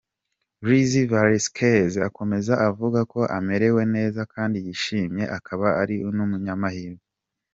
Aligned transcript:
Lizzie 0.67 1.07
Velasquez 1.11 1.91
akomeza 2.07 2.53
avuga 2.69 2.99
ko 3.11 3.19
amerewe 3.37 3.81
neza 3.95 4.21
kandi 4.33 4.57
yishimye, 4.65 5.23
akaba 5.37 5.67
ari 5.81 5.95
n’umunyamahirwe. 6.15 7.05